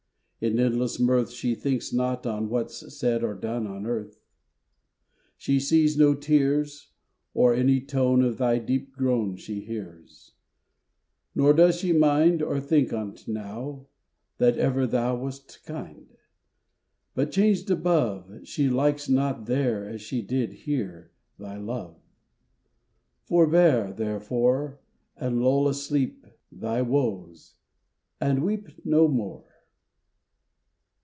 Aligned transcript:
In 0.43 0.57
endless 0.59 0.99
mirth, 0.99 1.29
She 1.29 1.53
thinks 1.53 1.93
not 1.93 2.25
on 2.25 2.49
What's 2.49 2.97
said 2.97 3.23
or 3.23 3.35
done 3.35 3.67
In 3.67 3.85
earth: 3.85 4.19
She 5.37 5.59
sees 5.59 5.99
no 5.99 6.15
tears, 6.15 6.89
Or 7.35 7.53
any 7.53 7.79
tone 7.79 8.23
Of 8.23 8.39
thy 8.39 8.57
deep 8.57 8.91
groan 8.91 9.35
She 9.35 9.59
hears; 9.59 10.33
Nor 11.35 11.53
does 11.53 11.75
she 11.79 11.93
mind, 11.93 12.41
Or 12.41 12.59
think 12.59 12.91
on't 12.91 13.27
now, 13.27 13.85
That 14.39 14.57
ever 14.57 14.87
thou 14.87 15.17
Wast 15.17 15.63
kind: 15.63 16.17
But 17.13 17.29
changed 17.31 17.69
above, 17.69 18.39
She 18.47 18.67
likes 18.67 19.07
not 19.07 19.45
there, 19.45 19.87
As 19.87 20.01
she 20.01 20.23
did 20.23 20.53
here, 20.53 21.11
Thy 21.37 21.57
love. 21.57 21.99
Forbear, 23.25 23.93
therefore, 23.93 24.79
And 25.15 25.39
lull 25.43 25.67
asleep 25.67 26.25
Thy 26.51 26.81
woes, 26.81 27.57
and 28.19 28.41
weep 28.43 28.83
No 28.83 29.07
more. 29.07 29.45